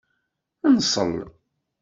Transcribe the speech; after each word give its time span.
Nṣel. 0.75 1.15